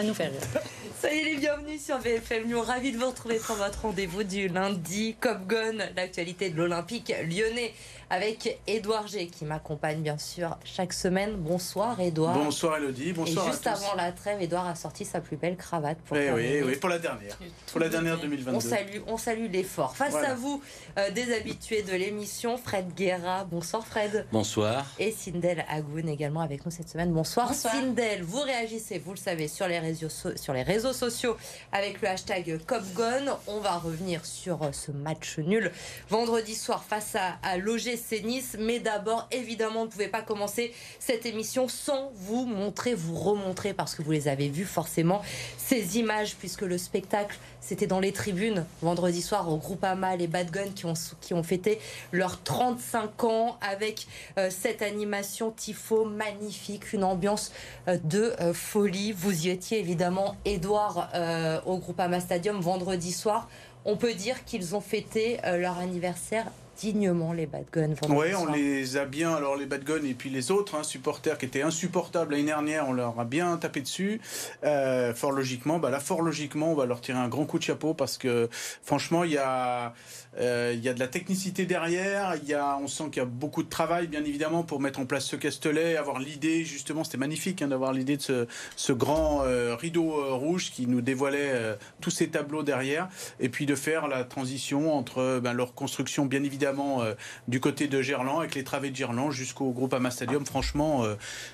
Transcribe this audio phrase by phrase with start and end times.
[0.00, 0.14] va nous
[1.00, 2.62] Soyez les bienvenus sur BFM Lyon.
[2.62, 5.16] Ravi de vous retrouver pour votre rendez-vous du lundi.
[5.20, 7.72] Cop Gun, l'actualité de l'Olympique lyonnais
[8.10, 11.36] avec Édouard G qui m'accompagne bien sûr chaque semaine.
[11.36, 12.34] Bonsoir Édouard.
[12.34, 15.98] Bonsoir Elodie, bonsoir Et juste avant la trêve, Édouard a sorti sa plus belle cravate
[15.98, 17.38] pour eh oui, oui, pour la dernière.
[17.70, 18.56] Pour la dernière 2022.
[18.56, 19.96] On salue, on salue l'effort.
[19.96, 20.60] Face à vous,
[20.98, 23.44] euh, des habitués de l'émission, Fred Guerra.
[23.44, 24.26] Bonsoir Fred.
[24.32, 24.84] Bonsoir.
[24.98, 27.12] Et Sindel Agoun également avec nous cette semaine.
[27.12, 27.74] Bonsoir, bonsoir.
[27.74, 28.24] Sindel.
[28.24, 31.36] Vous réagissez, vous le savez, sur les réseaux, sur les réseaux sociaux
[31.70, 33.30] avec le hashtag CopGone.
[33.46, 35.70] On va revenir sur euh, ce match nul
[36.08, 38.56] vendredi soir face à, à l'OGC Nice.
[38.58, 43.74] Mais d'abord, évidemment, on ne pouvait pas commencer cette émission sans vous montrer, vous remontrer,
[43.74, 45.22] parce que vous les avez vus forcément,
[45.58, 50.26] ces images, puisque le spectacle, c'était dans les tribunes vendredi soir au groupe Ama, les
[50.26, 51.78] Bad Guns qui ont, qui ont fêté
[52.10, 54.06] leurs 35 ans avec
[54.38, 57.52] euh, cette animation tifo magnifique, une ambiance
[57.88, 59.12] euh, de euh, folie.
[59.12, 61.10] Vous y étiez évidemment, Edouard,
[61.66, 63.48] au groupe Ama Stadium vendredi soir.
[63.84, 66.46] On peut dire qu'ils ont fêté leur anniversaire
[66.80, 67.94] dignement les Bad Guns.
[68.08, 71.36] Oui, on les a bien, alors les Bad Guns et puis les autres hein, supporters
[71.36, 74.20] qui étaient insupportables l'année dernière, on leur a bien tapé dessus.
[74.64, 77.64] Euh, fort logiquement, bah là, fort logiquement, on va leur tirer un grand coup de
[77.64, 78.48] chapeau parce que
[78.82, 79.94] franchement, il y a
[80.38, 83.20] euh, il y a de la technicité derrière, il y a, on sent qu'il y
[83.20, 87.02] a beaucoup de travail, bien évidemment, pour mettre en place ce castelet, avoir l'idée, justement,
[87.02, 91.76] c'était magnifique hein, d'avoir l'idée de ce, grand euh, rideau euh, rouge qui nous dévoilait
[92.00, 93.08] tous ces tableaux derrière,
[93.40, 97.02] et puis de faire la transition entre ben, leur construction, bien évidemment,
[97.48, 100.44] du côté de Gerland, avec les travées de Gerland, jusqu'au groupe Ama Stadium.
[100.46, 101.04] Franchement,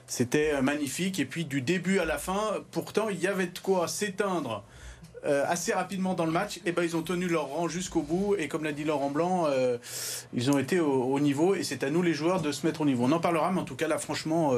[0.07, 1.19] c'était magnifique.
[1.19, 2.41] Et puis du début à la fin,
[2.71, 4.65] pourtant, il y avait de quoi s'éteindre
[5.27, 8.03] euh, assez rapidement dans le match, et eh ben, ils ont tenu leur rang jusqu'au
[8.03, 8.37] bout.
[8.39, 9.79] Et comme l'a dit Laurent Blanc, euh,
[10.33, 11.55] ils ont été au, niveau.
[11.55, 13.05] Et c'est à nous, les joueurs, de se mettre au niveau.
[13.05, 14.53] On en parlera, mais en tout cas, là, franchement.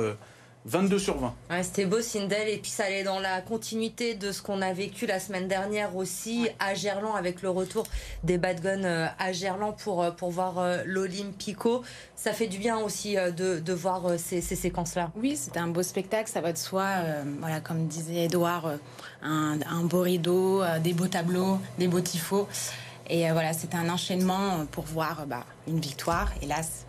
[0.69, 1.34] 22 euh, sur 20.
[1.62, 2.48] C'était beau, Sindel.
[2.48, 5.97] Et puis ça allait dans la continuité de ce qu'on a vécu la semaine dernière
[5.97, 7.84] aussi à Gerland avec le retour
[8.22, 11.82] des Bad Guns à Gerland pour, pour voir l'Olympico.
[12.15, 15.10] Ça fait du bien aussi de, de voir ces, ces séquences-là.
[15.16, 16.87] Oui, c'était un beau spectacle, ça va de soi.
[17.41, 18.71] voilà, comme disait Edouard
[19.22, 22.48] un, beau rideau, euh, des beaux tableaux, des beaux tifos.
[23.09, 26.31] Et euh, voilà, c'était un enchaînement pour voir bah, une victoire.
[26.42, 26.87] Hélas,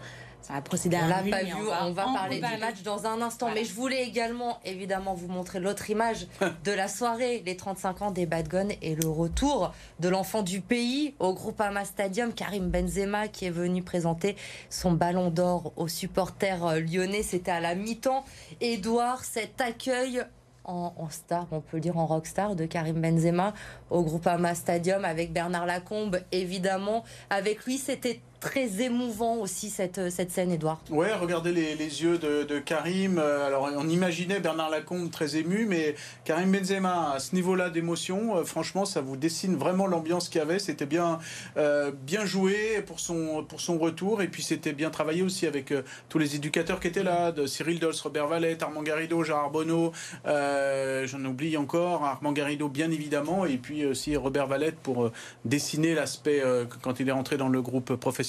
[0.50, 3.22] ça a procédé à on l'a pas vu, on va, parler du match dans un
[3.22, 3.50] instant.
[3.54, 6.26] Mais je voulais également, évidemment, vous montrer l'autre image
[6.64, 10.62] de la soirée, les 35 ans des Bad Guns et le retour de l'enfant du
[10.62, 14.36] pays au Groupama Stadium, Karim Benzema, qui est venu présenter
[14.72, 17.22] son ballon d'or aux supporters euh, lyonnais.
[17.22, 18.26] C'était à la mi-temps.
[18.60, 20.24] Edouard, cet accueil
[20.64, 23.54] en, star, on peut le dire en rockstar, de Karim Benzema
[23.90, 27.04] au Groupama Stadium avec Bernard Lacombe, évidemment.
[27.30, 30.80] Avec lui, c'était très émouvant aussi cette, cette scène, Edouard.
[30.90, 33.18] Ouais, regardez les, les yeux de, de, Karim.
[33.18, 38.38] Euh, alors, on imaginait Bernard Lacombe très ému, mais Karim Benzema, à ce niveau-là d'émotion,
[38.38, 40.60] euh, franchement, ça vous dessine vraiment l'ambiance qu'il y avait.
[40.60, 41.20] C'était bien,
[41.58, 45.74] euh, bien joué pour son, pour son retour, et puis c'était bien travaillé aussi avec
[46.08, 49.92] tous les éducateurs qui étaient là, de Cyril Dols, Robert Valette, Armand Garrido, Gérard Bonneau,
[50.26, 55.12] j'en oublie encore, Armand Garrido bien évidemment, et puis aussi Robert Valette pour
[55.46, 56.42] dessiner l'aspect
[56.82, 58.29] quand il est rentré dans le groupe professionnel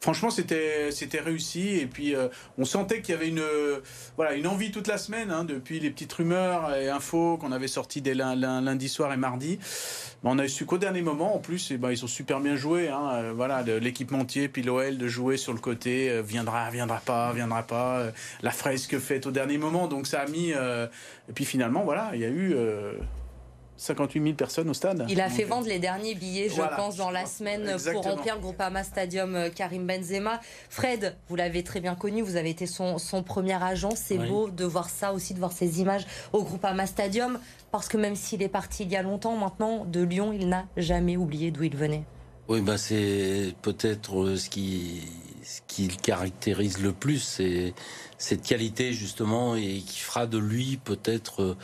[0.00, 2.28] Franchement, c'était c'était réussi et puis euh,
[2.58, 3.44] on sentait qu'il y avait une
[4.16, 7.68] voilà une envie toute la semaine hein, depuis les petites rumeurs et infos qu'on avait
[7.68, 9.58] sorties dès lundi soir et mardi.
[10.24, 12.88] on a su qu'au dernier moment, en plus, eh ben, ils ont super bien joué.
[12.88, 17.32] Hein, euh, voilà, l'équipementier puis l'OL de jouer sur le côté, euh, viendra, viendra pas,
[17.32, 18.12] viendra pas.
[18.42, 20.50] la fresque faite au dernier moment, donc ça a mis.
[20.50, 22.54] et puis finalement, voilà, il y a eu
[23.76, 25.04] 58 000 personnes au stade.
[25.08, 28.40] Il a fait vendre les derniers billets, je pense, dans la semaine pour remplir le
[28.40, 30.40] Groupama Stadium euh, Karim Benzema.
[30.70, 33.90] Fred, vous l'avez très bien connu, vous avez été son, premier agent.
[33.94, 37.38] C'est beau de voir ça aussi, de voir ces images au Groupama Stadium,
[37.70, 40.66] parce que même s'il est parti il y a longtemps maintenant de Lyon, il n'a
[40.76, 42.04] jamais oublié d'où il venait.
[42.48, 45.02] Oui, ben c'est peut-être euh, ce qui,
[45.42, 47.74] ce qui le caractérise le plus, c'est
[48.18, 51.56] cette qualité justement et qui fera de lui peut-être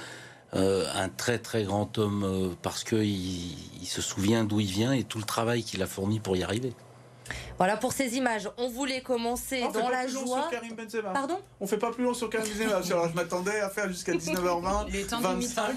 [0.54, 4.92] euh, un très très grand homme euh, parce qu'il il se souvient d'où il vient
[4.92, 6.74] et tout le travail qu'il a fourni pour y arriver.
[7.58, 8.48] Voilà pour ces images.
[8.56, 10.50] On voulait commencer dans la joie.
[11.12, 11.38] Pardon?
[11.60, 12.76] On fait pas plus long sur Karim Benzema.
[12.92, 14.86] Alors, je m'attendais à faire jusqu'à 19h20.
[14.88, 15.76] Il est temps 25.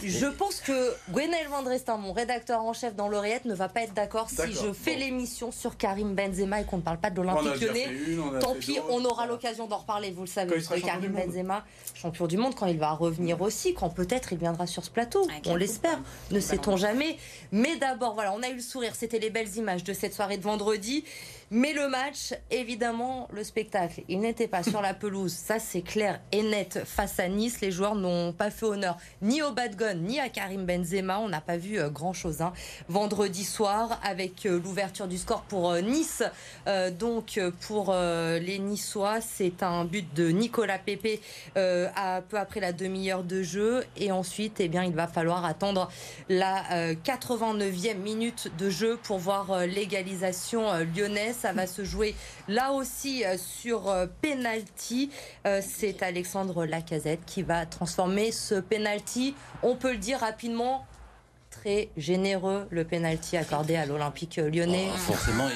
[0.04, 3.94] je pense que Gwenaël Vandrestin, mon rédacteur en chef dans l'Oreillette, ne va pas être
[3.94, 7.60] d'accord si je fais l'émission sur Karim Benzema et qu'on ne parle pas de l'Olympique
[7.60, 7.88] Lyonnais.
[8.40, 12.36] Tant pis, on aura l'occasion d'en reparler, vous le savez, de Karim Benzema, champion du
[12.36, 15.26] monde, quand il va revenir aussi, quand peut-être il viendra sur ce plateau.
[15.46, 15.98] on l'espère,
[16.30, 17.16] ne sait-on jamais.
[17.52, 20.36] Mais d'abord, voilà, on a eu le sourire, c'était les belles images de cette soirée
[20.36, 21.04] de vendredi vendredi.
[21.50, 25.32] Mais le match, évidemment, le spectacle, il n'était pas sur la pelouse.
[25.32, 26.82] Ça, c'est clair et net.
[26.84, 30.28] Face à Nice, les joueurs n'ont pas fait honneur ni au bad gun, ni à
[30.28, 31.18] Karim Benzema.
[31.20, 32.42] On n'a pas vu euh, grand-chose.
[32.42, 32.52] Hein.
[32.88, 36.22] Vendredi soir, avec euh, l'ouverture du score pour euh, Nice.
[36.98, 41.20] donc, pour les Niçois, c'est un but de Nicolas Pepe
[41.56, 43.84] à peu après la demi-heure de jeu.
[43.96, 45.88] Et ensuite, eh bien, il va falloir attendre
[46.28, 52.14] la 89e minute de jeu pour voir l'égalisation lyonnaise ça va se jouer
[52.48, 55.10] là aussi euh, sur euh, penalty.
[55.46, 59.34] Euh, c'est Alexandre Lacazette qui va transformer ce penalty.
[59.62, 60.86] On peut le dire rapidement,
[61.50, 64.88] très généreux le penalty accordé à l'Olympique lyonnais.
[64.92, 65.48] Oh, forcément,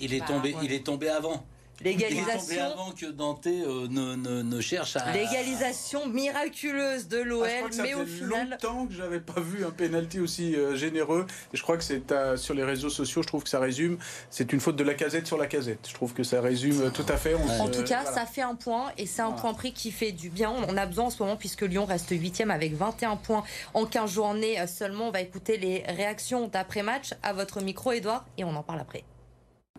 [0.00, 1.44] il, est tombé, il est tombé avant.
[1.82, 2.62] L'égalisation.
[2.62, 5.12] avant que Dante euh, ne, cherche à.
[5.12, 8.50] L'égalisation miraculeuse de l'OL, ah, mais au final.
[8.50, 11.26] longtemps que j'avais pas vu un penalty aussi euh, généreux.
[11.52, 12.02] Et je crois que c'est
[12.36, 13.98] sur les réseaux sociaux, je trouve que ça résume.
[14.30, 15.86] C'est une faute de la casette sur la casette.
[15.88, 17.34] Je trouve que ça résume tout à fait.
[17.34, 20.30] en tout cas, ça fait un point et c'est un point pris qui fait du
[20.30, 20.52] bien.
[20.68, 23.44] On a besoin en ce moment puisque Lyon reste 8 avec 21 points
[23.74, 25.08] en 15 journées seulement.
[25.08, 29.04] On va écouter les réactions d'après-match à votre micro, Edouard, et on en parle après.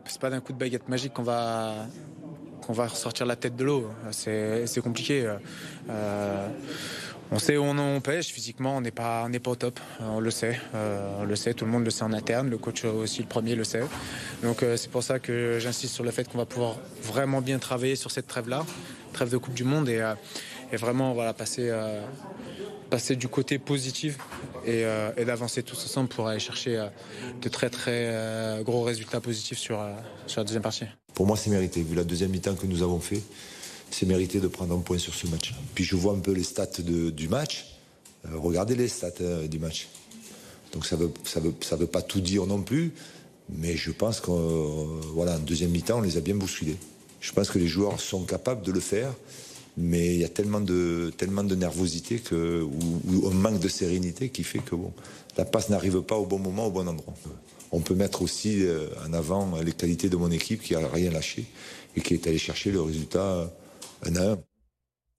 [0.07, 1.73] C'est pas d'un coup de baguette magique qu'on va
[2.67, 3.89] qu'on va ressortir la tête de l'eau.
[4.11, 5.33] C'est compliqué.
[5.89, 6.47] Euh,
[7.31, 8.27] on sait où on, pêche.
[8.27, 11.65] Physiquement, on n'est pas, pas au top, on le sait, euh, on le sait, tout
[11.65, 13.83] le monde le sait en interne, le coach aussi le premier le sait.
[14.43, 17.57] Donc euh, c'est pour ça que j'insiste sur le fait qu'on va pouvoir vraiment bien
[17.57, 18.65] travailler sur cette trêve-là,
[19.13, 19.87] trêve de Coupe du Monde.
[19.89, 20.03] Et,
[20.71, 21.71] et vraiment voilà passer
[22.89, 24.17] passer du côté positif
[24.67, 26.87] euh, et, d'avancer tous ensemble pour aller chercher euh,
[27.41, 29.79] de très très euh, gros résultats positifs sur,
[30.25, 30.85] sur la deuxième partie.
[31.13, 31.81] Pour moi, c'est mérité.
[31.81, 33.21] Vu la deuxième mi-temps que nous avons fait,
[33.91, 35.53] c'est mérité de prendre un point sur ce match.
[35.75, 37.77] Puis je vois un peu les stats du match.
[38.31, 39.87] regardez les stats du match.
[40.73, 42.93] Donc ça ne veut, ça veut, ça veut pas tout dire non plus,
[43.49, 46.75] mais je pense qu'en voilà, deuxième mi-temps, on les a bien bousculés.
[47.21, 49.13] Je pense que les joueurs sont capables de le faire
[49.77, 54.29] mais il y a tellement de, tellement de nervosité que, ou, un manque de sérénité
[54.29, 54.91] qui fait que bon,
[55.37, 57.13] la passe n'arrive pas au bon moment, au bon endroit.
[57.71, 61.11] On peut mettre aussi euh, en avant les qualités de mon équipe qui a rien
[61.11, 61.45] lâché
[61.95, 63.51] et qui est allé chercher le résultat
[64.03, 64.37] un à un.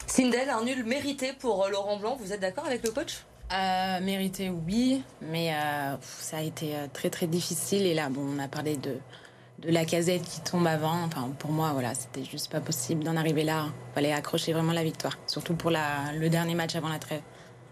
[0.06, 2.18] Sindel, un nul mérité pour euh, Laurent Blanc.
[2.20, 3.24] Vous êtes d'accord avec le coach?
[3.52, 5.54] Euh, Mérité, oui, mais
[6.02, 7.86] ça a été très très difficile.
[7.86, 8.98] Et là, bon, on a parlé de,
[9.58, 11.02] de la casette qui tombe avant.
[11.04, 13.66] Enfin, pour moi, voilà, c'était juste pas possible d'en arriver là.
[13.90, 17.22] Il fallait accrocher vraiment la victoire, surtout pour la, le dernier match avant la trêve.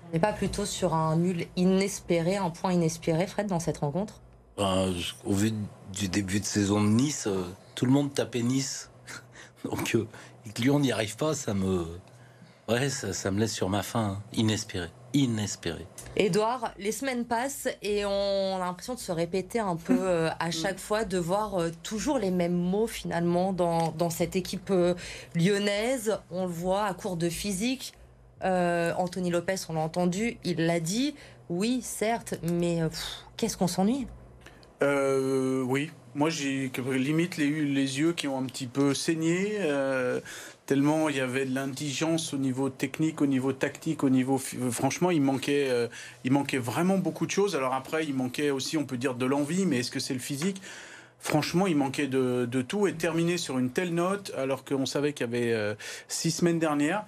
[0.08, 4.20] On n'est pas plutôt sur un nul inespéré, un point inespéré, Fred, dans cette rencontre?
[4.56, 4.92] Ben,
[5.24, 5.52] Au vu
[5.92, 7.44] du début de saison de Nice, euh,
[7.74, 8.90] tout le monde tapait Nice.
[9.64, 10.06] Donc, euh,
[10.54, 11.86] que Lyon n'y arrive pas, ça me,
[12.68, 14.22] ouais, ça, me laisse sur ma faim, hein.
[14.32, 15.86] inespéré inespéré.
[16.16, 20.50] Edouard, les semaines passent et on a l'impression de se répéter un peu euh, à
[20.50, 24.94] chaque fois, de voir euh, toujours les mêmes mots finalement dans, dans cette équipe euh,
[25.34, 26.18] lyonnaise.
[26.30, 27.94] On le voit à court de physique.
[28.42, 31.16] Anthony Lopez, on l'a entendu, il l'a dit.
[31.48, 32.78] Oui, certes, mais
[33.36, 34.06] qu'est-ce qu'on s'ennuie?
[34.82, 39.58] Oui, moi j'ai limite les, les yeux qui ont un petit peu saigné
[40.66, 45.10] tellement il y avait de l'indigence au niveau technique, au niveau tactique, au niveau franchement
[45.10, 45.88] il manquait euh,
[46.24, 47.56] il manquait vraiment beaucoup de choses.
[47.56, 50.20] Alors après il manquait aussi on peut dire de l'envie, mais est-ce que c'est le
[50.20, 50.60] physique?
[51.18, 55.26] Franchement, il manquait de, tout et terminer sur une telle note, alors qu'on savait qu'il
[55.26, 55.74] y avait euh,
[56.08, 57.05] six semaines dernières,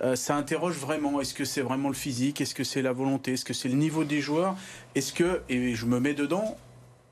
[0.00, 1.20] euh, ça interroge vraiment.
[1.20, 2.40] Est-ce que c'est vraiment le physique?
[2.40, 3.32] Est-ce que c'est la volonté?
[3.32, 4.56] Est-ce que c'est le niveau des joueurs?
[4.94, 6.56] Est-ce que, et je me mets dedans,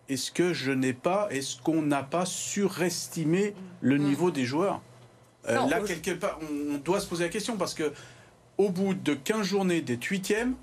[0.08, 4.02] est-ce que je n'ai pas, est-ce qu'on n'a pas surestimé le mmh.
[4.02, 4.80] niveau des joueurs?
[5.48, 7.92] Euh, là, quelque part, on doit se poser la question parce que
[8.58, 10.54] au bout de 15 journées d'être huitième,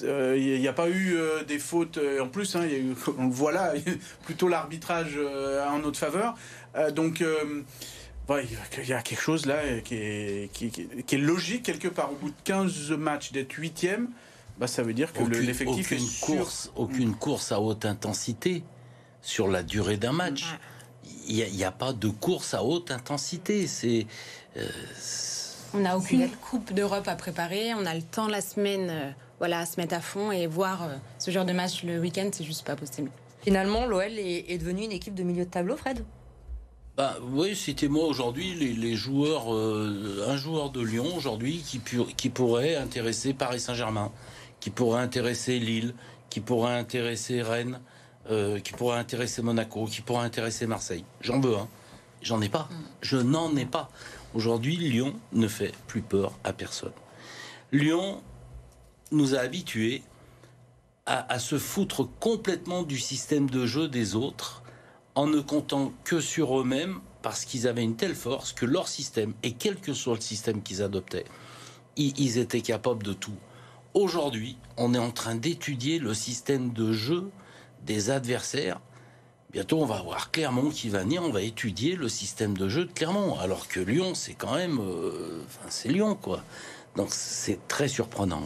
[0.00, 1.98] il euh, n'y a pas eu euh, des fautes.
[2.20, 3.72] en plus, hein, y a eu, on le voit là,
[4.24, 5.18] plutôt l'arbitrage
[5.68, 6.34] en notre faveur.
[6.94, 12.12] donc, il y a quelque chose là qui est, qui, est, logique quelque part.
[12.12, 14.08] Au bout de 15 matchs d'être huitième,
[14.58, 18.62] bah, ça veut dire que l'effectif est course, Aucune course à haute intensité
[19.20, 20.56] sur la durée d'un match
[21.26, 23.66] il n'y a, pas de course à haute intensité.
[23.66, 24.06] C'est.
[24.56, 24.68] Euh,
[25.72, 27.74] on n'a aucune Coupe d'Europe à préparer.
[27.74, 30.84] On a le temps la semaine euh, voilà, à se mettre à fond et voir
[30.84, 33.10] euh, ce genre de match le week-end, c'est juste pas possible.
[33.42, 36.04] Finalement, l'OL est, est devenue une équipe de milieu de tableau, Fred?
[36.96, 41.80] Bah, oui, c'était moi aujourd'hui les, joueurs, un joueur de Lyon aujourd'hui qui,
[42.16, 44.12] qui pourrait intéresser Paris Saint-Germain,
[44.60, 45.92] qui pourrait intéresser Lille,
[46.30, 47.80] qui pourrait intéresser Rennes,
[48.30, 51.04] euh, qui pourrait intéresser Monaco, qui pourrait intéresser Marseille.
[51.20, 51.68] J'en veux, hein.
[52.22, 52.68] J'en ai pas.
[53.02, 53.90] Je n'en ai pas.
[54.34, 56.92] Aujourd'hui, Lyon ne fait plus peur à personne.
[57.70, 58.22] Lyon
[59.12, 60.02] nous a habitués
[61.06, 64.62] à, se foutre complètement du système de jeu des autres,
[65.14, 69.34] en ne comptant que sur eux-mêmes, parce qu'ils avaient une telle force que leur système,
[69.42, 71.26] et quel que soit le système qu'ils adoptaient,
[71.98, 73.36] ils étaient capables de tout.
[73.92, 77.30] Aujourd'hui, on est en train d'étudier le système de jeu
[77.84, 78.80] des adversaires.
[79.52, 82.86] Bientôt, on va voir Clermont qui va venir, on va étudier le système de jeu
[82.86, 83.38] de Clermont.
[83.38, 84.80] Alors que Lyon, c'est quand même.
[84.80, 86.42] Euh, enfin, c'est Lyon, quoi.
[86.96, 88.40] Donc, c'est très surprenant,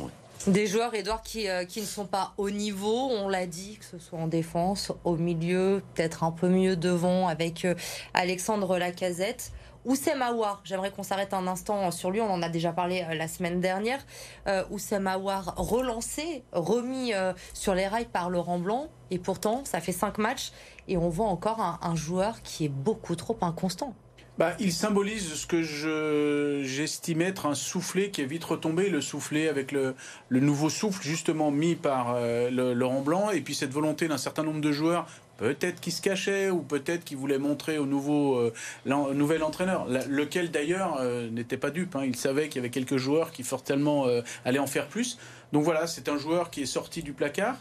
[0.46, 3.84] Des joueurs, Edouard, qui, euh, qui, ne sont pas au niveau, on l'a dit, que
[3.84, 7.74] ce soit en défense, au milieu, peut-être un peu mieux devant avec euh,
[8.14, 9.52] Alexandre Lacazette.
[9.84, 13.14] Oussem Aouar, j'aimerais qu'on s'arrête un instant sur lui, on en a déjà parlé euh,
[13.14, 14.04] la semaine dernière.
[14.46, 19.80] Euh, Oussem Aouar relancé, remis euh, sur les rails par Laurent Blanc, et pourtant ça
[19.80, 20.52] fait cinq matchs
[20.88, 23.94] et on voit encore un, joueur qui est beaucoup trop inconstant.
[24.38, 25.62] Bah, il symbolise ce que
[26.62, 29.94] j'estime être un soufflet qui est vite retombé, le soufflet avec le,
[30.30, 32.16] nouveau souffle justement mis par
[32.50, 35.06] Laurent Blanc, et puis cette volonté d'un certain nombre de joueurs
[35.38, 38.52] Peut-être qu'il se cachait ou peut-être qu'il voulait montrer au nouveau, euh,
[39.14, 41.94] nouvel entraîneur, lequel d'ailleurs euh, n'était pas dupe.
[41.94, 42.02] Hein.
[42.04, 45.16] Il savait qu'il y avait quelques joueurs qui fortement euh, allaient en faire plus.
[45.52, 47.56] Donc voilà, c'est un joueur qui est sorti du placard.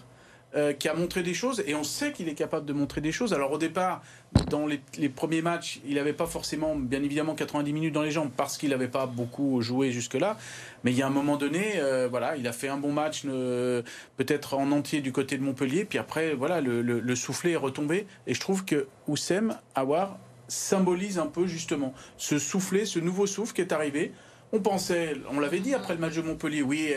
[0.56, 3.12] Euh, qui a montré des choses et on sait qu'il est capable de montrer des
[3.12, 3.34] choses.
[3.34, 4.01] Alors au départ,
[4.50, 8.32] dans les, premiers matchs, il n'avait pas forcément, bien évidemment, 90 minutes dans les jambes
[8.36, 10.38] parce qu'il n'avait pas beaucoup joué jusque-là.
[10.86, 13.24] Mais il y a un moment donné, euh, voilà, il a fait un bon match,
[13.24, 15.84] peut-être en entier du côté de Montpellier.
[15.84, 18.08] Puis après, voilà, le, le soufflet est retombé.
[18.25, 23.54] Et je trouve que Oussem Aouar symbolise un peu justement ce soufflet, ce nouveau souffle
[23.54, 24.13] qui est arrivé.
[24.54, 26.94] On pensait, on l'avait dit après le match de Montpellier, oui,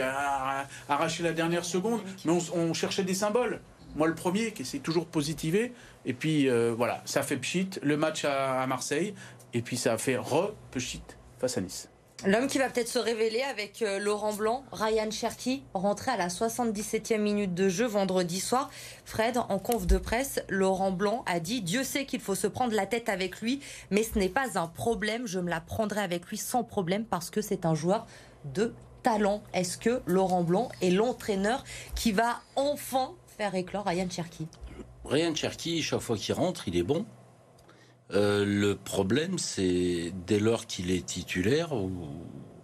[0.89, 3.61] arracher la dernière seconde, mais on, cherchait des symboles.
[3.97, 5.73] Moi, le premier, qui s'est toujours positivé.
[6.07, 9.15] Et puis, euh, voilà, ça fait pchit, le match à, Marseille.
[9.53, 11.03] Et puis, ça a fait re-pchit
[11.41, 11.90] face à Nice.
[12.27, 16.29] L'homme qui va peut-être se révéler avec euh, Laurent Blanc, Ryan Cherky, rentré à la
[16.29, 18.69] 77e minute de jeu vendredi soir.
[19.07, 22.75] Fred, en conf de presse, Laurent Blanc a dit Dieu sait qu'il faut se prendre
[22.75, 23.61] la tête avec lui,
[23.91, 25.27] mais ce n'est pas un problème.
[25.27, 28.07] Je me la prendrai avec lui sans problème parce que c'est un joueur
[28.45, 29.43] de talent.
[29.55, 34.47] Est-ce que Laurent Blanc est l'entraîneur qui va enfin faire éclore Ryan Cherky
[35.07, 37.07] Ryan Cherky, chaque fois qu'il rentre, il est bon.
[38.13, 41.71] Euh, le problème, c'est dès lors qu'il est titulaire,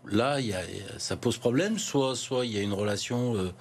[0.07, 0.39] là,
[0.99, 1.79] ça pose problème.
[1.79, 3.53] Soit, soit il y a une relation euh,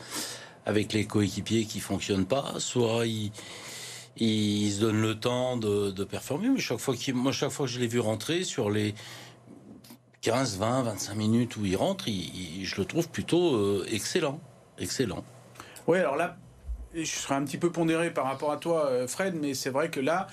[0.65, 3.31] avec les coéquipiers qui fonctionne pas, soit il,
[4.71, 6.49] se donne le temps de, de performer.
[6.49, 8.95] Mais chaque fois, moi, chaque fois que je l'ai vu rentrer sur les
[10.21, 14.39] 15, 20, 25 minutes où il rentre, je le trouve plutôt euh, excellent,
[14.79, 15.23] excellent.
[15.85, 16.37] Oui, alors là,
[16.95, 19.99] je serais un petit peu pondéré par rapport à toi, Fred, mais c'est vrai que
[19.99, 20.25] là,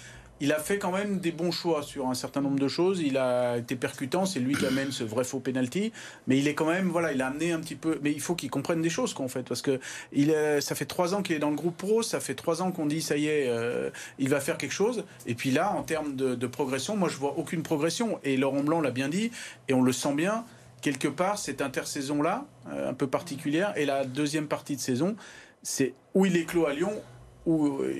[0.42, 3.00] il a fait quand même des bons choix sur un certain nombre de choses.
[3.00, 5.92] Il a été percutant, c'est lui qui amène ce vrai faux penalty.
[6.26, 8.00] Mais il est quand même, voilà, il a amené un petit peu.
[8.02, 9.78] Mais il faut qu'il comprenne des choses, qu'en fait, parce que
[10.12, 12.72] il ça fait trois ans qu'il est dans le groupe pro, ça fait trois ans
[12.72, 15.04] qu'on dit ça y est, euh, il va faire quelque chose.
[15.26, 18.18] Et puis là, en termes de, progression, moi je vois aucune progression.
[18.24, 19.30] Et Laurent Blanc l'a bien dit,
[19.68, 20.44] et on le sent bien.
[20.80, 25.14] Quelque part, cette intersaison-là, euh, un peu particulière, et la deuxième partie de saison,
[25.62, 27.00] c'est où il est clos à Lyon
[27.46, 27.94] où euh,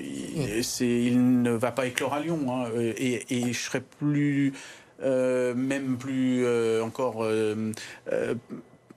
[0.81, 2.39] il, ne va pas éclore à Lyon.
[2.49, 4.53] Hein, et, je serais plus,
[5.01, 7.25] euh, même plus euh, encore,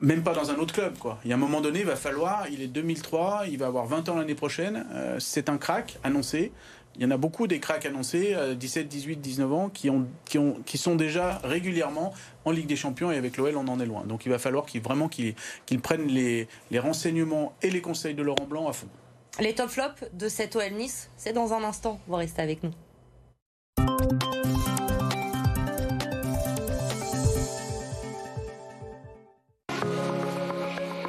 [0.01, 0.95] même pas dans un autre club.
[1.25, 3.87] Il y a un moment donné, il va falloir, il est 2003, il va avoir
[3.87, 4.85] 20 ans l'année prochaine,
[5.19, 6.53] c'est un crack annoncé.
[6.99, 10.39] Il y en a beaucoup des cracks annoncés, 17, 18, 19 ans, qui, ont, qui,
[10.39, 12.15] ont, qui sont déjà régulièrement
[12.47, 14.05] en Ligue des Champions et avec l'OL, on en est loin.
[14.07, 15.35] Donc il va falloir vraiment qu'ils
[15.83, 16.49] prennent les
[16.79, 18.89] renseignements et les conseils de Laurent Blanc à fond.
[19.39, 22.01] Les top flops de cette OL Nice, c'est dans un instant.
[22.07, 22.73] Vous restez avec nous.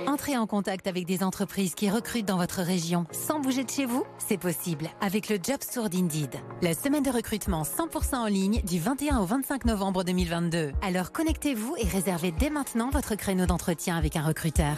[0.06, 3.86] Entrez en contact avec des entreprises qui recrutent dans votre région sans bouger de chez
[3.86, 6.36] vous C'est possible avec le Job Tour d'Indeed.
[6.62, 10.74] La semaine de recrutement 100% en ligne du 21 au 25 novembre 2022.
[10.82, 14.76] Alors connectez-vous et réservez dès maintenant votre créneau d'entretien avec un recruteur.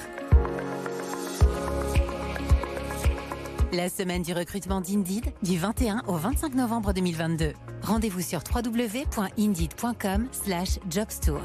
[3.72, 7.54] La semaine du recrutement d'Indeed du 21 au 25 novembre 2022.
[7.84, 11.40] Rendez-vous sur www.indeed.com/jobstour.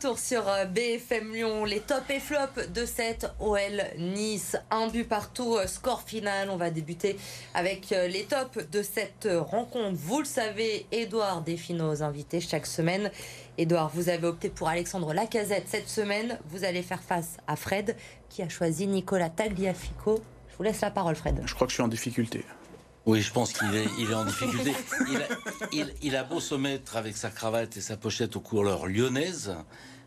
[0.00, 4.56] retour sur euh, BFM Lyon, les top et flop de cette OL Nice.
[4.70, 6.48] Un but partout, euh, score final.
[6.48, 7.18] On va débuter
[7.52, 9.92] avec euh, les tops de cette rencontre.
[9.92, 13.10] Vous le savez, Edouard défie nos invités chaque semaine.
[13.58, 16.38] Edouard, vous avez opté pour Alexandre Lacazette cette semaine.
[16.48, 17.94] Vous allez faire face à Fred
[18.30, 20.22] qui a choisi Nicolas Tagliafico.
[20.50, 21.42] Je vous laisse la parole, Fred.
[21.44, 22.42] Je crois que je suis en difficulté.
[23.06, 24.72] Oui, je pense qu'il est, en difficulté.
[26.02, 29.54] Il a, beau se mettre avec sa cravate et sa pochette aux couleurs lyonnaises,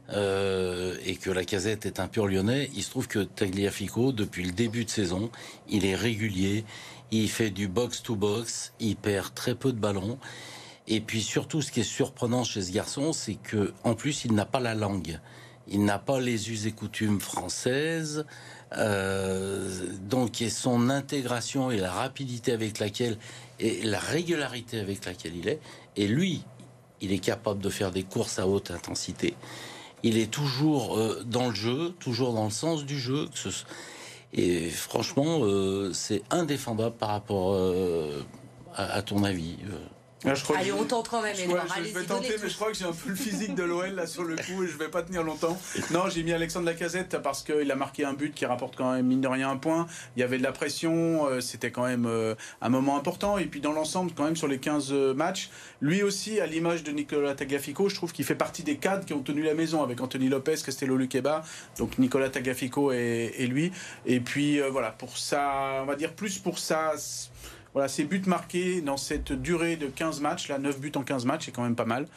[0.09, 4.43] euh, et que la casette est un pur lyonnais, il se trouve que Tagliafico, depuis
[4.43, 5.31] le début de saison,
[5.69, 6.65] il est régulier,
[7.11, 10.19] il fait du box-to-box, il perd très peu de ballons.
[10.87, 14.33] Et puis surtout, ce qui est surprenant chez ce garçon, c'est que en plus, il
[14.33, 15.19] n'a pas la langue.
[15.67, 18.25] Il n'a pas les us et coutumes françaises.
[18.77, 19.69] Euh,
[20.01, 23.17] donc, et son intégration et la rapidité avec laquelle
[23.59, 25.59] et la régularité avec laquelle il est.
[25.95, 26.43] Et lui,
[27.01, 29.35] il est capable de faire des courses à haute intensité.
[30.01, 33.29] Il est toujours euh, dans le jeu, toujours dans le sens du jeu.
[34.33, 37.55] Et franchement, euh, c'est indéfendable par rapport
[38.75, 39.57] à, ton avis.
[40.25, 42.85] Ah, Allez, on tente quand même, je, je vais tenter, mais je crois que j'ai
[42.85, 45.23] un peu le physique de l'OL là sur le coup et je vais pas tenir
[45.23, 45.57] longtemps.
[45.91, 49.05] Non, j'ai mis Alexandre Lacazette parce qu'il a marqué un but qui rapporte quand même
[49.05, 49.87] mine de rien un point.
[50.15, 53.37] Il y avait de la pression, euh, c'était quand même euh, un moment important.
[53.37, 55.49] Et puis dans l'ensemble, quand même sur les 15 euh, matchs,
[55.81, 59.13] lui aussi, à l'image de Nicolas Tagliafico, je trouve qu'il fait partie des cadres qui
[59.13, 61.43] ont tenu la maison avec Anthony Lopez, Castello Luqueba,
[61.77, 63.71] donc Nicolas Tagliafico et, et lui.
[64.05, 66.93] Et puis voilà, pour ça, on va dire plus pour ça
[67.73, 71.25] voilà, ses buts marqués dans cette durée de 15 matchs, là, 9 buts en 15
[71.25, 72.07] matchs, c'est quand même pas mal.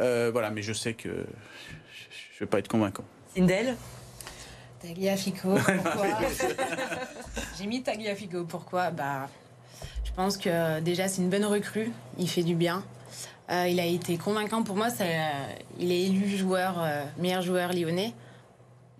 [0.00, 3.04] Euh, voilà, mais je sais que je ne vais pas être convaincant.
[3.36, 3.76] Indel
[4.80, 6.06] Tagliafico, pourquoi
[7.58, 8.90] J'ai mis Tagliafico, pourquoi?
[8.90, 9.28] Bah,
[10.04, 12.84] je pense que déjà c'est une bonne recrue, il fait du bien.
[13.50, 15.04] Euh, il a été convaincant pour moi, ça,
[15.78, 18.14] il est élu joueur, euh, meilleur joueur lyonnais.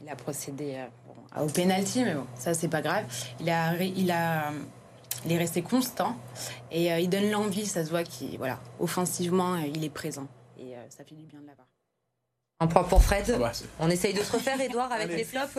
[0.03, 0.77] Il a procédé
[1.41, 3.05] au penalty, mais bon, ça c'est pas grave.
[3.41, 4.53] Il a, il a
[5.25, 6.17] il est resté constant
[6.71, 10.27] et euh, il donne l'envie, ça se voit qu'il, voilà, offensivement, euh, il est présent
[10.59, 11.67] et euh, ça fait du bien de l'avoir.
[12.61, 13.33] Un point pour Fred.
[13.35, 15.59] Ah bah, On essaye de se refaire, Edouard, avec les flops.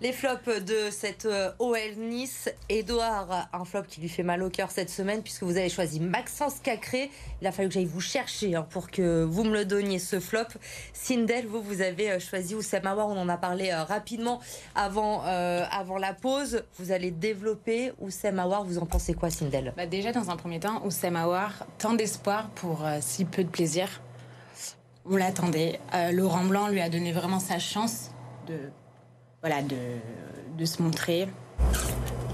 [0.00, 2.50] Les flops de cette euh, OL Nice.
[2.68, 6.00] Edouard, un flop qui lui fait mal au cœur cette semaine puisque vous avez choisi
[6.00, 7.10] Maxence Cacré.
[7.40, 10.20] Il a fallu que j'aille vous chercher hein, pour que vous me le donniez ce
[10.20, 10.46] flop.
[10.92, 13.08] Sindel, vous, vous avez euh, choisi Oussem Aouar.
[13.08, 14.40] On en a parlé euh, rapidement
[14.74, 15.22] avant,
[15.98, 16.62] la pause.
[16.78, 18.64] Vous allez développer Oussem Aouar.
[18.64, 19.72] Vous en pensez quoi, Sindel?
[19.76, 23.88] Bah Déjà, dans un premier temps, Oussem Aouar, tant d'espoir pour si peu de plaisir.
[25.06, 25.80] On l'attendait.
[26.12, 28.10] Laurent Blanc lui a donné vraiment sa chance
[28.46, 28.58] de
[29.40, 29.76] voilà, de,
[30.56, 31.28] de, se montrer.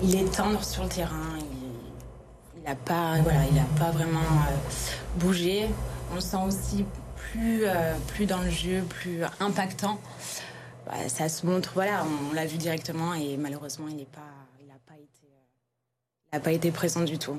[0.02, 1.38] Il est tendre sur le terrain.
[2.56, 3.40] Il n'a pas, voilà,
[3.78, 5.68] pas vraiment euh, bougé.
[6.12, 6.84] On le sent aussi
[7.16, 9.98] plus, euh, plus dans le jeu, plus impactant.
[10.86, 14.20] Bah, ça se montre, voilà, on, l'a vu directement et malheureusement, il n'a pas,
[14.86, 14.94] pas,
[16.32, 17.38] il pas été présent du tout.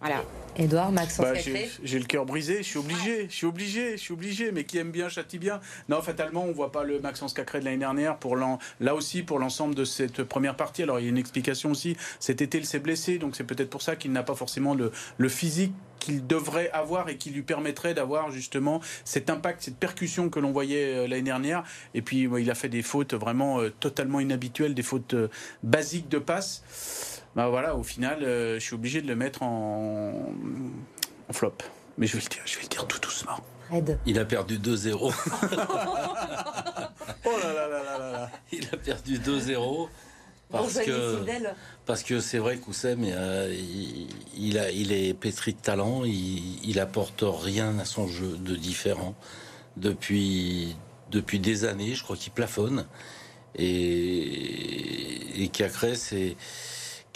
[0.00, 0.22] Voilà.
[0.58, 1.34] Edouard, Maxence bah,
[1.82, 4.78] J'ai le cœur brisé, je suis obligé, je suis obligé, je suis obligé, mais qui
[4.78, 5.60] aime bien châtie bien.
[5.88, 9.38] Non, fatalement, on voit pas le Maxence Cacré de l'année dernière, pour là aussi pour
[9.38, 10.82] l'ensemble de cette première partie.
[10.82, 13.70] Alors il y a une explication aussi, cet été il s'est blessé, donc c'est peut-être
[13.70, 17.42] pour ça qu'il n'a pas forcément le, le physique qu'il devrait avoir et qui lui
[17.42, 21.64] permettrait d'avoir justement cet impact, cette percussion que l'on voyait euh, l'année dernière.
[21.94, 25.28] Et puis il a fait des fautes vraiment euh, totalement inhabituelles, des fautes euh,
[25.64, 30.32] basiques de passe bah voilà, au final, euh, je suis obligé de le mettre en,
[31.32, 31.52] flop.
[31.98, 33.38] Mais je vais le dire, je vais le dire tout doucement.
[34.06, 34.96] Il a perdu 2-0.
[37.24, 39.88] oh là là là là là Il a perdu 2-0.
[40.50, 41.22] Parce que,
[41.84, 46.66] parce que c'est vrai qu'Oussem, euh, il, il, a, il est pétri de talent, il,
[46.66, 49.14] il apporte rien à son jeu de différent.
[49.76, 50.74] Depuis,
[51.10, 52.86] depuis des années, je crois qu'il plafonne.
[53.56, 56.36] Et, et Cacré, c'est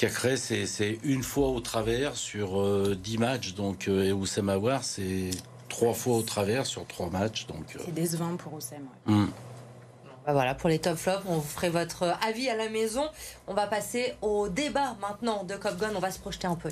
[0.00, 2.52] Cacré, c'est une fois au travers sur
[2.96, 3.52] 10 euh, matchs.
[3.52, 5.28] Donc, euh, et Oussem Aouar, c'est
[5.68, 7.46] trois fois au travers sur trois matchs.
[7.46, 7.82] Donc, euh.
[7.84, 8.88] C'est décevant pour Oussem.
[9.04, 9.26] Hmm.
[10.24, 13.02] Bah voilà, pour les top flops, on vous ferait votre avis à la maison.
[13.46, 15.90] On va passer au débat maintenant de Cop Gun.
[15.94, 16.70] On va se projeter un peu.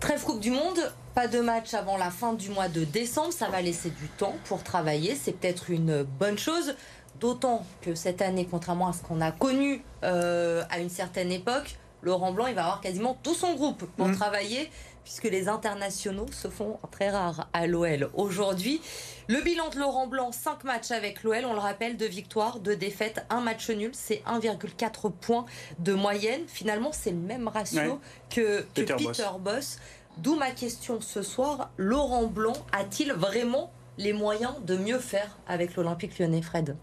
[0.00, 3.48] Trêve Coupe du Monde, pas de match avant la fin du mois de décembre, ça
[3.48, 6.74] va laisser du temps pour travailler, c'est peut-être une bonne chose,
[7.20, 11.76] d'autant que cette année, contrairement à ce qu'on a connu euh, à une certaine époque,
[12.02, 14.16] Laurent Blanc, il va avoir quasiment tout son groupe pour mmh.
[14.16, 14.70] travailler,
[15.04, 18.80] puisque les internationaux se font très rares à l'OL aujourd'hui.
[19.28, 22.76] Le bilan de Laurent Blanc, 5 matchs avec l'OL, on le rappelle, deux victoires, deux
[22.76, 25.46] défaites, un match nul, c'est 1,4 points
[25.78, 26.42] de moyenne.
[26.46, 28.00] Finalement, c'est le même ratio
[28.30, 28.96] que, Peter,
[29.38, 29.78] Boss.
[30.18, 35.76] D'où ma question ce soir, Laurent Blanc a-t-il vraiment les moyens de mieux faire avec
[35.76, 36.76] l'Olympique lyonnais, Fred?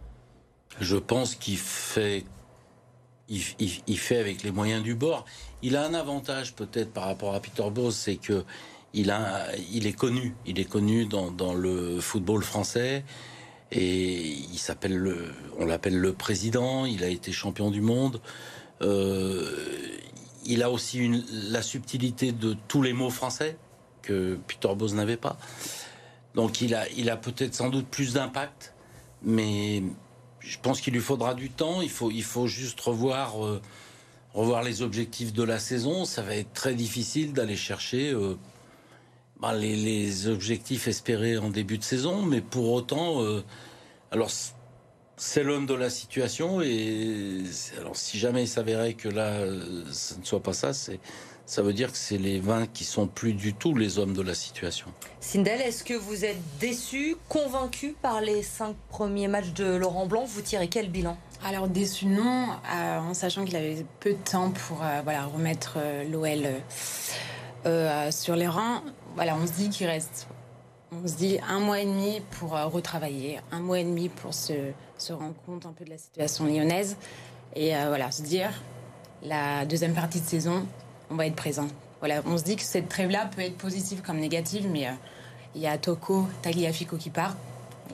[0.80, 2.26] Je pense qu'il fait
[4.12, 5.26] avec les moyens du bord.
[5.62, 8.44] Il a un avantage peut-être par rapport à Peter Bosz, c'est que
[8.94, 9.10] il,
[9.88, 10.36] est connu.
[10.46, 13.04] Il est connu dans, le football français.
[13.72, 14.36] Et
[15.58, 16.86] on l'appelle le président.
[16.86, 18.20] Il a été champion du monde.
[18.82, 19.46] Euh,
[20.46, 23.58] il a aussi une, la subtilité de tous les mots français
[24.02, 25.38] que Peter Bose n'avait pas.
[26.36, 28.74] Donc il a, il a peut-être sans doute plus d'impact,
[29.24, 29.84] mais
[30.40, 31.82] je pense qu'il lui faudra du temps.
[31.82, 33.62] Il faut, il faut juste revoir, euh,
[34.34, 36.06] revoir les objectifs de la saison.
[36.06, 38.36] Ça va être très difficile d'aller chercher euh,
[39.54, 43.44] les, les, objectifs espérés en début de saison, mais pour autant, euh,
[44.12, 44.32] alors
[45.24, 47.44] c'est l'homme de la situation et
[47.80, 49.38] alors si jamais il s'avérait que là,
[49.92, 51.00] ce ne soit pas ça, c'est
[51.46, 54.22] ça veut dire que c'est les 20 qui sont plus du tout les hommes de
[54.22, 54.88] la situation.
[55.20, 60.24] Sindel, est-ce que vous êtes déçu, convaincu par les cinq premiers matchs de Laurent Blanc?
[60.26, 61.18] Vous tirez quel bilan?
[61.46, 65.74] Alors déçu non, euh, en sachant qu'il avait peu de temps pour euh, voilà remettre
[65.78, 66.48] euh, l'OL
[67.68, 68.82] euh, sur les rangs.
[69.16, 70.28] Voilà, on se dit qu'il reste,
[70.92, 74.54] on se dit un mois et demi pour retravailler, un mois et demi pour se,
[75.10, 76.98] rendre compte un peu de la situation lyonnaise
[77.56, 78.52] et voilà se dire
[79.24, 80.66] la deuxième partie de saison,
[81.10, 81.68] on va être présent.
[82.00, 84.92] Voilà, on se dit que cette trêve-là peut être positive comme négative, mais euh,
[85.54, 87.36] il y a Toko, Tagliafico qui part.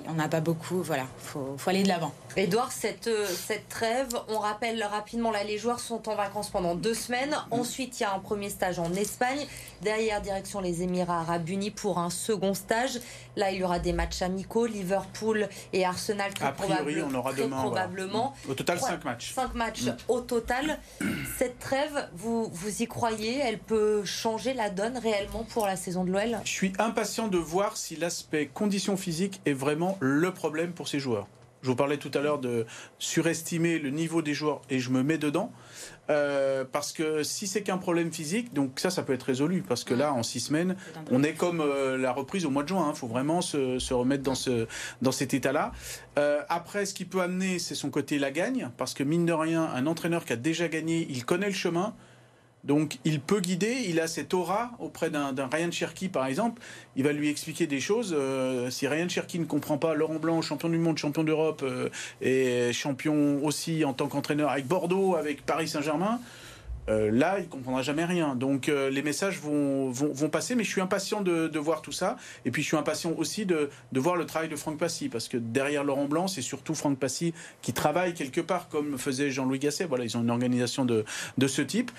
[0.08, 2.14] On n'a pas beaucoup, voilà, faut, faut aller de l'avant.
[2.38, 6.76] Edouard, cette, euh, cette trêve, on rappelle rapidement, là, les joueurs sont en vacances pendant
[6.76, 7.36] deux semaines.
[7.50, 9.39] Ensuite, il y a un premier stage en Espagne.
[9.82, 13.00] Derrière, direction les Émirats Arabes Unis pour un second stage.
[13.38, 16.32] Là, il y aura des matchs amicaux, Liverpool et Arsenal.
[16.32, 18.36] Très, a priori, on aura demain, probablement.
[18.47, 19.34] Au total, cinq matchs.
[19.34, 19.95] Cinq matchs mm.
[20.08, 20.78] au total.
[21.39, 23.39] Cette trêve, vous, vous y croyez?
[23.39, 27.39] Elle peut changer la donne réellement pour la saison de l'OL Je suis impatient de
[27.39, 31.28] voir si l'aspect condition physique est vraiment le problème pour ces joueurs.
[31.62, 32.65] Je vous parlais tout à l'heure de
[33.00, 35.52] surestimer le niveau des joueurs et je me mets dedans.
[36.10, 39.62] Euh, parce que si c'est qu'un problème physique, donc ça, ça peut être résolu.
[39.67, 40.78] Parce que là, en six semaines,
[41.12, 42.86] on est comme euh, la reprise au mois de juin.
[42.86, 42.93] Il hein.
[42.93, 44.67] faut vraiment se, se, remettre dans, ce,
[45.02, 45.72] dans cet état-là.
[46.17, 48.70] Euh, après, ce qui peut amener, c'est son côté la gagne.
[48.78, 51.93] Parce que mine de rien, un entraîneur qui a déjà gagné, il connaît le chemin.
[52.68, 56.62] Donc il peut guider, il a cette aura auprès d'un Ryan Cherky par exemple,
[56.98, 58.14] il va lui expliquer des choses.
[58.16, 61.90] Euh, si Ryan Cherky ne comprend pas, Laurent Blanc, champion du monde, champion d'Europe euh,
[62.22, 66.20] et champion aussi en tant qu'entraîneur avec Bordeaux, avec Paris Saint-Germain,
[66.90, 68.36] euh, là, il comprendra jamais rien.
[68.36, 72.18] Donc les messages vont, vont, passer, mais je suis impatient de, voir tout ça.
[72.44, 75.30] Et puis je suis impatient aussi de, de voir le travail de Franck Passy, parce
[75.30, 79.60] que derrière Laurent Blanc, c'est surtout Franck Passy qui travaille quelque part, comme faisait Jean-Louis
[79.60, 79.86] Gasset.
[79.86, 81.06] Voilà, ils ont une organisation de,
[81.38, 81.92] de ce type.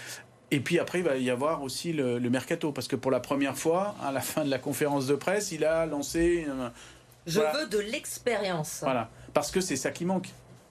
[0.51, 3.57] Et puis après, il va y avoir aussi le, mercato, parce que pour la première
[3.57, 6.47] fois, à la fin de la conférence de presse, il a lancé.
[7.27, 8.81] Je veux de l'expérience.
[8.83, 10.29] Voilà, parce que c'est ça qui manque,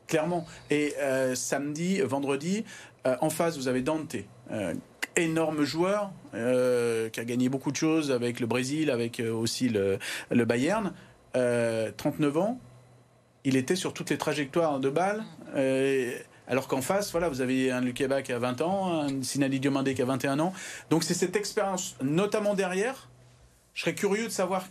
[0.08, 0.46] clairement.
[0.72, 2.66] Et euh, samedi, vendredi,
[3.06, 4.16] euh, en face, vous avez Dante.
[4.52, 4.74] Euh,
[5.16, 9.98] énorme joueur qui a gagné beaucoup de choses avec le Brésil, avec aussi le,
[10.30, 10.94] le Bayern.
[11.34, 12.60] 39 ans,
[13.44, 15.24] il était sur toutes les trajectoires de balles.
[16.48, 19.94] Alors qu'en face, voilà, vous avez un Lukeba qui a 20 ans, un Sinali Diomandé
[19.94, 20.54] qui a 21 ans.
[20.90, 23.10] Donc c'est cette expérience, notamment derrière.
[23.74, 24.66] Je serais curieux de savoir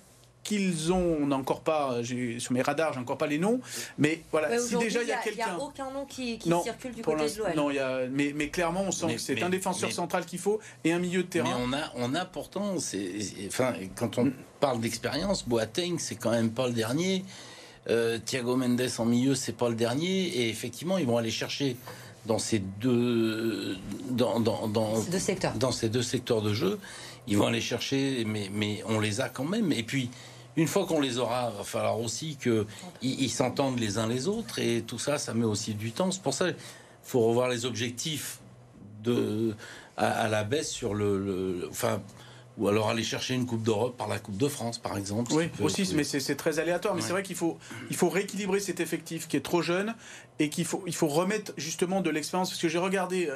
[0.47, 1.97] qu'ils ont, on n'a encore pas,
[2.39, 3.61] sur mes radars, j'ai encore pas les noms,
[3.99, 5.47] mais voilà, si déjà il y a, quelqu'un.
[5.49, 7.53] Il n'y a aucun nom qui, circule du côté de l'OL.
[7.57, 10.61] Non, y a, mais, mais, clairement, on sent que c'est un défenseur central qu'il faut
[10.85, 11.51] et un milieu de terrain.
[11.59, 16.51] Mais on a, on a pourtant, enfin, quand on parle d'expérience, Boateng, c'est quand même
[16.51, 17.25] pas le dernier.
[17.89, 20.27] Euh, Thiago Mendes en milieu, c'est pas le dernier.
[20.27, 21.77] Et effectivement, ils vont aller chercher
[22.27, 23.77] dans ces deux,
[24.11, 25.55] dans, dans, dans, deux secteurs.
[25.55, 26.79] dans ces deux secteurs de jeu,
[27.29, 29.73] ils vont aller chercher, mais, mais on les a quand même.
[29.73, 30.11] Et puis,
[30.57, 32.67] une fois qu'on les aura, il va falloir aussi qu'ils
[33.03, 34.59] ils, s'entendent les uns les autres.
[34.59, 36.11] Et tout ça, ça met aussi du temps.
[36.11, 36.57] C'est pour ça qu'il
[37.03, 38.41] faut revoir les objectifs
[39.05, 39.55] de,
[39.97, 42.03] à, la baisse sur le, le enfin,
[42.59, 45.33] ou alors aller chercher une Coupe d'Europe par la Coupe de France, par exemple.
[45.35, 46.95] Oui, aussi, mais c'est très aléatoire.
[46.95, 47.59] Mais c'est vrai qu'il faut,
[47.91, 49.95] il faut rééquilibrer cet effectif qui est trop jeune
[50.39, 52.51] et qu'il faut, il faut remettre justement de l'expérience.
[52.51, 53.31] Parce que j'ai regardé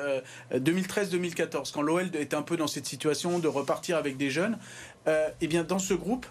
[0.53, 4.59] 2013-2014, euh, quand l'OL était un peu dans cette situation de repartir avec des jeunes.
[5.07, 6.27] Euh, et bien, dans ce groupe,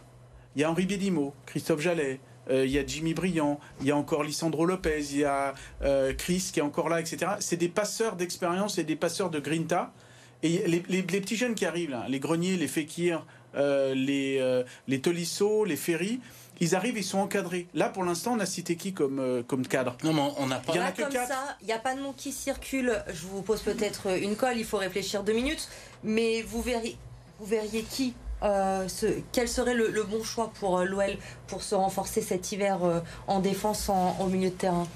[0.56, 3.92] il y a Henri Bédimo, Christophe Jallet, euh, il y a Jimmy Briand, il y
[3.92, 7.34] a encore Lisandro Lopez, il y a euh, Chris qui est encore là, etc.
[7.40, 9.94] C'est des passeurs d'expérience et des passeurs de grinta.
[10.42, 13.26] Et les, petits jeunes qui arrivent, là, les Greniers, les Fekir,
[13.56, 16.20] euh, les, euh, les Tolisso, les Ferry,
[16.62, 17.68] ils arrivent, ils sont encadrés.
[17.74, 19.98] Là, pour l'instant, on a cité qui comme, euh, comme cadre?
[20.04, 20.74] Non, mais on n'a pas.
[20.74, 23.04] Il y en a comme ça, il n'y a pas de nom qui circule.
[23.08, 25.68] Je vous pose peut-être une colle, il faut réfléchir deux minutes.
[26.04, 26.98] Mais vous verriez,
[27.40, 32.54] vous verriez qui ce, quel serait le, bon choix pour l'OL pour se renforcer cet
[32.54, 32.80] hiver
[33.28, 34.88] en défense au milieu de terrain?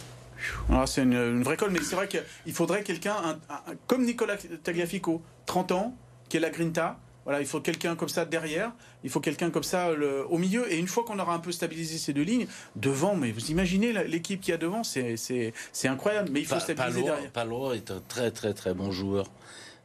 [0.85, 3.39] C'est une, vraie colle, mais c'est vrai qu'il faudrait quelqu'un
[3.87, 5.97] comme Nicolas Tagliafico, 30 ans,
[6.29, 8.71] qui est la Grinta, Voilà, il faut quelqu'un comme ça derrière,
[9.03, 9.91] il faut quelqu'un comme ça
[10.29, 10.71] au milieu.
[10.71, 13.93] Et une fois qu'on aura un peu stabilisé ces deux lignes, devant, mais vous imaginez
[14.05, 15.53] l'équipe qui y a devant, c'est
[15.85, 16.29] incroyable.
[16.31, 17.31] Mais il faut stabiliser derrière.
[17.31, 19.27] Palois est un très très très bon joueur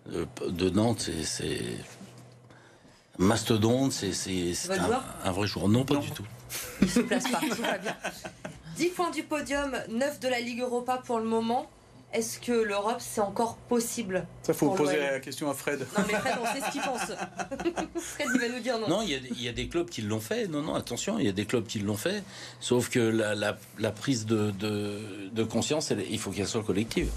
[0.07, 1.11] de Nantes.
[1.25, 1.61] C'est
[3.19, 5.69] mastodonte, c'est un, un, vrai joueur.
[5.69, 6.25] Non, pas du tout.
[6.81, 7.97] Il se place pas, tout va bien.
[8.79, 11.69] 10 points du podium, 9 de la Ligue Europa pour le moment.
[12.13, 15.81] Est-ce que l'Europe, c'est encore possible Ça, faut poser la question à Fred.
[15.81, 17.01] Non, mais Fred, on sait ce qu'il pense.
[18.01, 18.89] Fred, il va nous dire non.
[18.89, 20.47] Non, il y, a, des clubs qui l'ont fait.
[20.47, 22.23] Non, non, attention, il y a des clubs qui l'ont fait.
[22.61, 27.11] Sauf que la, prise de, de conscience, il faut qu'elle soit collective.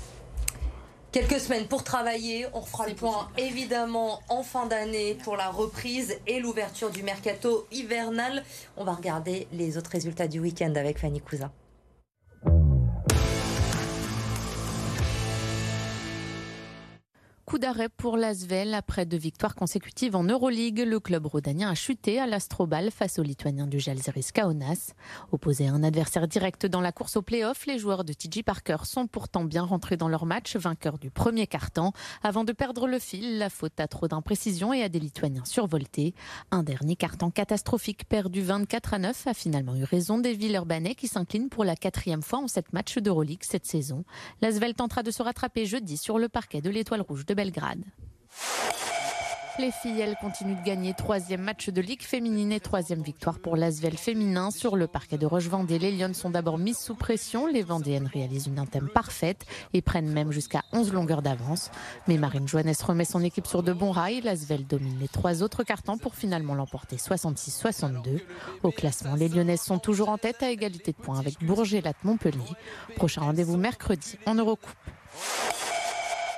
[1.11, 2.45] Quelques semaines pour travailler.
[2.53, 7.67] On refera le point évidemment en fin d'année pour la reprise et l'ouverture du mercato
[7.69, 8.43] hivernal.
[8.77, 11.51] On va regarder les autres résultats du week-end avec Fanny Cousin.
[17.51, 20.85] Coup d'arrêt pour l'Asvel après deux victoires consécutives en Euroleague.
[20.87, 24.93] Le club rhodanien a chuté à l'Astrobal face aux Lituaniens du Jalzeris Kaunas.
[25.33, 28.77] Opposé à un adversaire direct dans la course au play-off, les joueurs de TJ Parker
[28.85, 31.91] sont pourtant bien rentrés dans leur match, vainqueurs du premier quart-temps,
[32.23, 36.15] avant de perdre le fil, la faute à trop d'imprécision et à des Lituaniens survoltés.
[36.51, 41.09] Un dernier quart-temps catastrophique perdu 24 à 9 a finalement eu raison des Villeurbanais qui
[41.09, 44.05] s'inclinent pour la quatrième fois en sept matchs d'Euroleague cette saison.
[44.39, 47.83] L'Asvel tentera de se rattraper jeudi sur le parquet de l'Étoile Rouge de Belgrade.
[49.57, 50.93] Les filles, continuent de gagner.
[50.93, 54.51] Troisième match de Ligue féminine et troisième victoire pour l'Asvel féminin.
[54.51, 57.47] Sur le parquet de Roche-Vendée, les Lyonnes sont d'abord mises sous pression.
[57.47, 61.71] Les Vendéennes réalisent une intème parfaite et prennent même jusqu'à 11 longueurs d'avance.
[62.07, 64.21] Mais Marine Joannès remet son équipe sur de bons rails.
[64.21, 68.21] L'Asvel domine les trois autres cartons pour finalement l'emporter 66-62.
[68.61, 72.03] Au classement, les Lyonnaises sont toujours en tête à égalité de points avec Bourget, Latte,
[72.03, 72.53] Montpellier.
[72.95, 74.69] Prochain rendez-vous mercredi en Eurocoupe.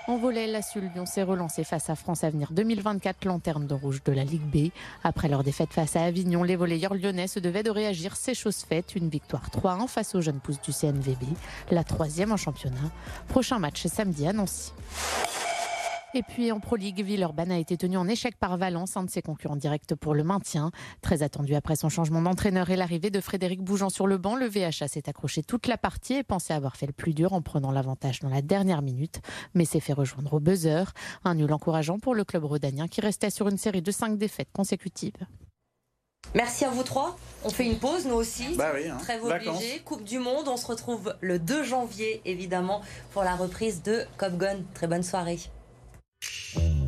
[0.06, 4.12] En volet, la Lyon s'est relancé face à France Avenir 2024, lanterne de rouge de
[4.12, 4.70] la Ligue B.
[5.02, 8.18] Après leur défaite face à Avignon, les volleyeurs lyonnais se devaient de réagir.
[8.18, 8.96] C'est chose faite.
[8.96, 11.24] Une victoire 3-1 face aux jeunes pousses du CNVB,
[11.72, 12.92] la troisième en championnat.
[13.30, 14.74] Prochain match samedi à Nancy.
[16.15, 19.10] Et puis en Pro League, Villeurbanne a été tenu en échec par Valence, un de
[19.10, 20.69] ses concurrents directs pour le maintien.
[21.02, 24.45] Très attendu après son changement d'entraîneur et l'arrivée de Frédéric Bougeant sur le banc, le
[24.45, 27.71] VHA s'est accroché toute la partie et pensait avoir fait le plus dur en prenant
[27.71, 29.21] l'avantage dans la dernière minute,
[29.56, 30.93] mais s'est fait rejoindre au buzzer.
[31.23, 34.52] Un nul encourageant pour le club rhodanien qui restait sur une série de cinq défaites
[34.54, 35.26] consécutives.
[36.36, 37.17] Merci à vous trois.
[37.43, 38.56] On fait une pause, nous aussi.
[38.56, 38.97] Bah oui, hein.
[38.97, 39.80] Très obligé.
[39.84, 40.47] Coupe du Monde.
[40.47, 44.58] On se retrouve le 2 janvier, évidemment, pour la reprise de Cop Gun.
[44.76, 45.39] Très bonne soirée.
[46.24, 46.83] Mm-hmm.